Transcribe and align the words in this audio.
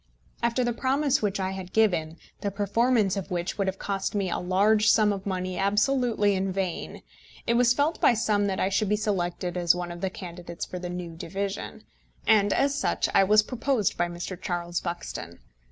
After 0.41 0.63
the 0.63 0.73
promise 0.73 1.21
which 1.21 1.39
I 1.39 1.51
had 1.51 1.73
given, 1.73 2.17
the 2.39 2.49
performance 2.49 3.15
of 3.15 3.29
which 3.29 3.59
would 3.59 3.67
have 3.67 3.77
cost 3.77 4.15
me 4.15 4.31
a 4.31 4.39
large 4.39 4.89
sum 4.89 5.13
of 5.13 5.27
money 5.27 5.59
absolutely 5.59 6.33
in 6.33 6.51
vain, 6.51 7.03
it 7.45 7.53
was 7.53 7.75
felt 7.75 8.01
by 8.01 8.15
some 8.15 8.47
that 8.47 8.59
I 8.59 8.67
should 8.69 8.89
be 8.89 8.95
selected 8.95 9.55
as 9.57 9.75
one 9.75 9.91
of 9.91 10.01
the 10.01 10.09
candidates 10.09 10.65
for 10.65 10.79
the 10.79 10.89
new 10.89 11.15
division, 11.15 11.83
and 12.25 12.51
as 12.51 12.73
such 12.73 13.09
I 13.13 13.23
was 13.23 13.43
proposed 13.43 13.95
by 13.95 14.07
Mr. 14.07 14.41
Charles 14.41 14.81
Buxton. 14.81 15.37